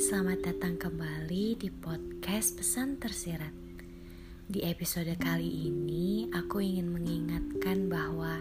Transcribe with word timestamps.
Selamat 0.00 0.40
datang 0.40 0.80
kembali 0.80 1.60
di 1.60 1.68
podcast 1.68 2.56
Pesan 2.56 2.96
Tersirat. 2.96 3.52
Di 4.48 4.64
episode 4.64 5.12
kali 5.20 5.68
ini, 5.68 6.32
aku 6.32 6.64
ingin 6.64 6.88
mengingatkan 6.88 7.84
bahwa 7.92 8.40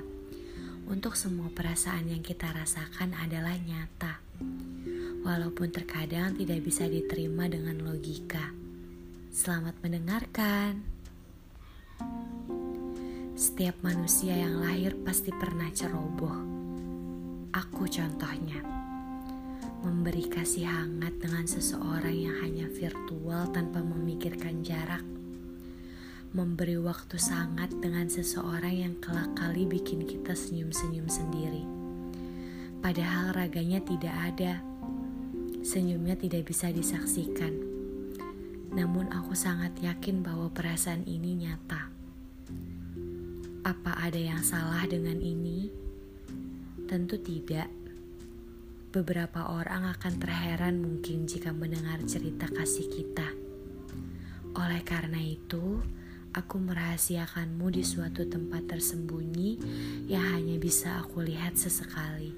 untuk 0.88 1.20
semua 1.20 1.52
perasaan 1.52 2.07
yang 2.07 2.23
kita 2.23 2.48
rasakan 2.55 3.11
adalah 3.11 3.59
nyata, 3.59 4.23
walaupun 5.27 5.67
terkadang 5.75 6.39
tidak 6.39 6.63
bisa 6.63 6.88
diterima 6.88 7.52
dengan 7.52 7.84
logika. 7.84 8.55
Selamat 9.36 9.75
mendengarkan. 9.84 10.79
Setiap 13.36 13.84
manusia 13.84 14.48
yang 14.48 14.63
lahir 14.63 14.95
pasti 15.04 15.35
pernah 15.35 15.68
ceroboh. 15.76 16.40
Aku 17.52 17.84
contohnya 17.91 18.63
memberi 19.83 20.31
kasih 20.31 20.63
hangat 20.63 21.19
dengan 21.19 21.43
seseorang 21.43 22.15
yang 22.15 22.39
hanya 22.39 22.71
virtual 22.71 23.51
tanpa 23.51 23.83
memikirkan 23.83 24.63
jarak, 24.63 25.03
memberi 26.31 26.79
waktu 26.79 27.19
sangat 27.19 27.67
dengan 27.83 28.07
seseorang 28.07 28.71
yang 28.71 28.95
kelak 29.03 29.35
kali 29.35 29.67
bikin 29.67 30.07
kita 30.07 30.31
senyum-senyum 30.31 31.11
sendiri. 31.11 31.67
Padahal 32.79 33.35
raganya 33.35 33.83
tidak 33.83 34.15
ada, 34.15 34.63
senyumnya 35.67 36.15
tidak 36.15 36.47
bisa 36.47 36.71
disaksikan. 36.71 37.51
Namun 38.71 39.11
aku 39.11 39.35
sangat 39.35 39.75
yakin 39.84 40.23
bahwa 40.23 40.47
perasaan 40.47 41.03
ini 41.03 41.43
nyata. 41.43 41.91
Apa 43.67 43.99
ada 43.99 44.20
yang 44.20 44.39
salah 44.39 44.87
dengan 44.87 45.20
ini? 45.20 45.68
Tentu 46.87 47.20
tidak 47.20 47.82
Beberapa 48.94 49.49
orang 49.49 49.90
akan 49.90 50.22
terheran 50.22 50.77
mungkin 50.77 51.26
jika 51.26 51.49
mendengar 51.49 51.98
cerita 52.05 52.46
kasih 52.46 52.86
kita. 52.94 53.26
Oleh 54.54 54.86
karena 54.86 55.18
itu, 55.18 55.82
aku 56.30 56.62
merahasiakanmu 56.62 57.74
di 57.74 57.82
suatu 57.82 58.30
tempat 58.30 58.70
tersembunyi 58.70 59.58
yang 60.05 60.38
hanya 60.38 60.62
bisa 60.62 61.02
aku 61.02 61.26
lihat 61.26 61.58
sesekali. 61.58 62.38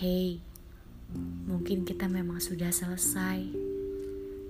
Hei, 0.00 0.40
mungkin 1.44 1.84
kita 1.84 2.08
memang 2.08 2.40
sudah 2.40 2.72
selesai, 2.72 3.44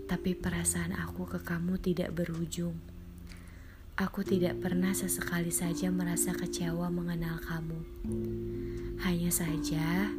tapi 0.07 0.39
perasaan 0.39 0.95
aku 1.03 1.27
ke 1.27 1.43
kamu 1.43 1.83
tidak 1.83 2.15
berujung. 2.15 2.79
Aku 3.99 4.23
tidak 4.23 4.55
pernah 4.63 4.95
sesekali 4.95 5.51
saja 5.51 5.91
merasa 5.91 6.31
kecewa 6.31 6.95
mengenal 6.95 7.43
kamu. 7.43 7.83
Hanya 9.03 9.35
saja, 9.35 10.15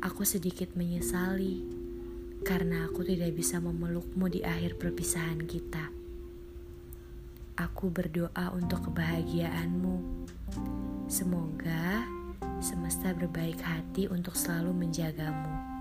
aku 0.00 0.24
sedikit 0.24 0.72
menyesali 0.72 1.60
karena 2.48 2.88
aku 2.88 3.04
tidak 3.04 3.36
bisa 3.36 3.60
memelukmu 3.60 4.32
di 4.32 4.40
akhir 4.40 4.80
perpisahan 4.80 5.44
kita. 5.44 5.92
Aku 7.60 7.92
berdoa 7.92 8.56
untuk 8.56 8.88
kebahagiaanmu. 8.88 10.24
Semoga 11.12 12.08
semesta 12.56 13.12
berbaik 13.12 13.60
hati 13.60 14.08
untuk 14.08 14.32
selalu 14.32 14.72
menjagamu. 14.72 15.75